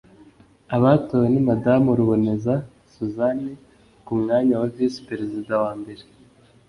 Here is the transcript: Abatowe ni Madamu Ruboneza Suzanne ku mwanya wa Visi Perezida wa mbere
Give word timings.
Abatowe 0.75 1.27
ni 1.33 1.41
Madamu 1.47 1.89
Ruboneza 1.99 2.53
Suzanne 2.93 3.51
ku 4.05 4.11
mwanya 4.21 4.53
wa 4.61 4.67
Visi 4.75 4.99
Perezida 5.09 5.53
wa 5.63 5.71
mbere 5.79 6.03